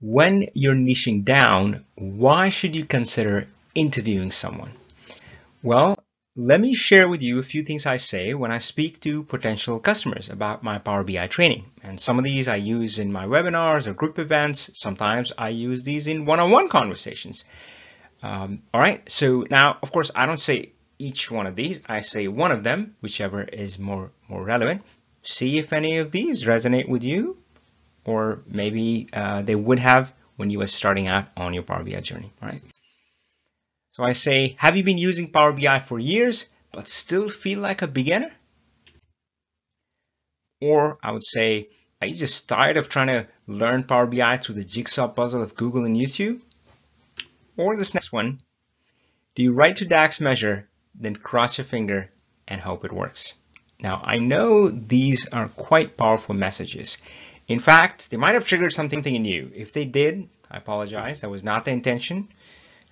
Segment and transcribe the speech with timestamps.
[0.00, 4.70] when you're niching down, why should you consider interviewing someone?
[5.62, 5.98] Well,
[6.38, 9.78] let me share with you a few things I say when I speak to potential
[9.78, 11.64] customers about my Power BI training.
[11.82, 14.70] And some of these I use in my webinars or group events.
[14.74, 17.44] Sometimes I use these in one-on-one conversations.
[18.22, 21.80] Um, all right, so now, of course, I don't say each one of these.
[21.86, 24.82] I say one of them, whichever is more, more relevant.
[25.22, 27.38] See if any of these resonate with you
[28.06, 32.00] or maybe uh, they would have when you were starting out on your Power BI
[32.00, 32.62] journey, right?
[33.90, 37.82] So I say, have you been using Power BI for years, but still feel like
[37.82, 38.30] a beginner?
[40.60, 41.68] Or I would say,
[42.00, 45.56] are you just tired of trying to learn Power BI through the jigsaw puzzle of
[45.56, 46.40] Google and YouTube?
[47.56, 48.40] Or this next one,
[49.34, 52.10] do you write to DAX measure, then cross your finger
[52.46, 53.34] and hope it works?
[53.80, 56.98] Now, I know these are quite powerful messages
[57.48, 59.50] in fact, they might have triggered something in you.
[59.54, 61.20] If they did, I apologize.
[61.20, 62.28] That was not the intention.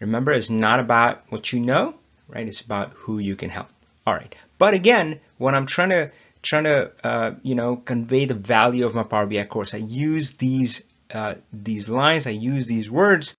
[0.00, 1.94] Remember, it's not about what you know,
[2.28, 2.46] right?
[2.46, 3.68] It's about who you can help.
[4.06, 4.34] All right.
[4.58, 6.10] But again, when I'm trying to
[6.42, 10.32] trying to uh, you know convey the value of my Power BI course, I use
[10.32, 12.26] these uh, these lines.
[12.26, 13.36] I use these words.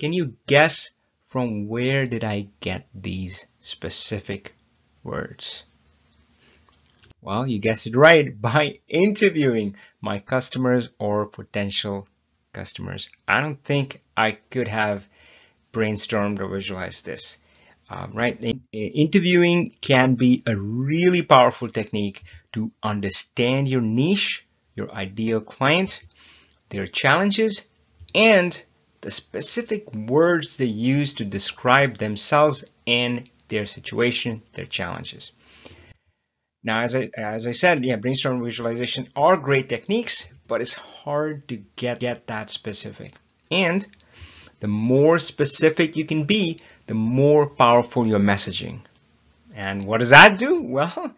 [0.00, 0.90] Can you guess
[1.28, 4.54] from where did I get these specific
[5.02, 5.64] words?
[7.22, 12.08] Well, you guessed it right by interviewing my customers or potential
[12.52, 13.08] customers.
[13.28, 15.08] I don't think I could have
[15.72, 17.38] brainstormed or visualized this.
[17.88, 18.40] Uh, right?
[18.40, 26.02] In, interviewing can be a really powerful technique to understand your niche, your ideal client,
[26.70, 27.66] their challenges,
[28.14, 28.62] and
[29.02, 35.32] the specific words they use to describe themselves and their situation, their challenges.
[36.64, 41.48] Now, as I, as I said, yeah, brainstorm visualization are great techniques, but it's hard
[41.48, 43.14] to get, get that specific.
[43.50, 43.84] And
[44.60, 48.80] the more specific you can be, the more powerful your messaging.
[49.54, 50.62] And what does that do?
[50.72, 51.14] Well,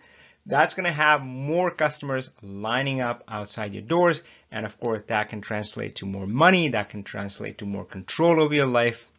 [0.47, 4.23] that's going to have more customers lining up outside your doors.
[4.51, 6.69] And of course, that can translate to more money.
[6.69, 9.11] That can translate to more control over your life.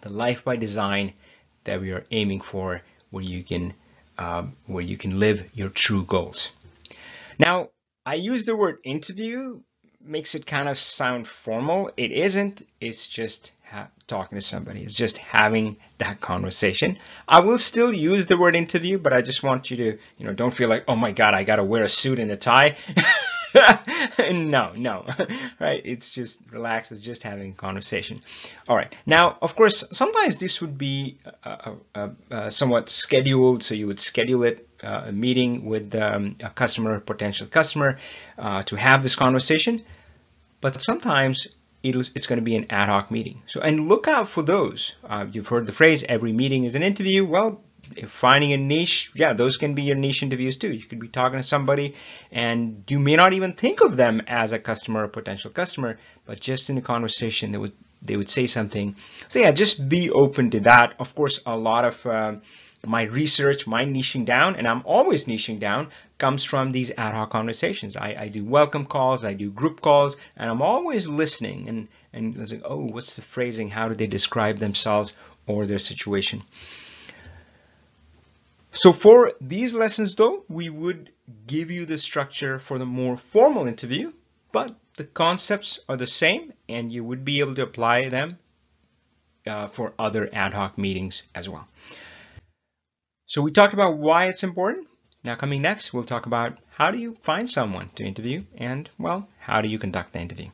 [0.00, 1.14] The life by design
[1.64, 3.74] that we are aiming for, where you can
[4.18, 6.50] um, where you can live your true goals.
[7.38, 7.68] Now,
[8.04, 9.60] I use the word interview,
[10.04, 11.90] makes it kind of sound formal.
[11.96, 13.52] It isn't, it's just
[14.06, 16.98] talking to somebody, it's just having that conversation.
[17.26, 20.32] I will still use the word interview, but I just want you to, you know,
[20.32, 22.76] don't feel like, oh my God, I got to wear a suit and a tie.
[24.18, 25.06] no, no,
[25.60, 25.82] right?
[25.84, 26.92] It's just relax.
[26.92, 28.20] It's just having a conversation.
[28.68, 28.94] All right.
[29.06, 33.62] Now, of course, sometimes this would be uh, uh, uh, somewhat scheduled.
[33.62, 37.98] So you would schedule it, uh, a meeting with um, a customer, potential customer,
[38.38, 39.82] uh, to have this conversation.
[40.60, 41.48] But sometimes
[41.82, 43.42] it's going to be an ad hoc meeting.
[43.46, 44.96] So, and look out for those.
[45.08, 47.24] Uh, you've heard the phrase, every meeting is an interview.
[47.24, 47.60] Well,
[48.06, 50.72] finding a niche, yeah, those can be your niche interviews too.
[50.72, 51.94] You could be talking to somebody
[52.30, 56.40] and you may not even think of them as a customer or potential customer, but
[56.40, 58.94] just in a conversation, they would they would say something.
[59.28, 60.94] So yeah, just be open to that.
[61.00, 62.36] Of course, a lot of uh,
[62.86, 67.30] my research, my niching down, and I'm always niching down, comes from these ad hoc
[67.30, 67.96] conversations.
[67.96, 72.50] I, I do welcome calls, I do group calls, and I'm always listening and and
[72.50, 73.68] like, oh, what's the phrasing?
[73.68, 75.12] How do they describe themselves
[75.46, 76.42] or their situation?
[78.78, 81.10] So for these lessons though, we would
[81.48, 84.12] give you the structure for the more formal interview,
[84.52, 88.38] but the concepts are the same and you would be able to apply them
[89.48, 91.66] uh, for other ad hoc meetings as well.
[93.26, 94.86] So we talked about why it's important.
[95.24, 99.28] Now coming next, we'll talk about how do you find someone to interview and well,
[99.40, 100.50] how do you conduct the interview.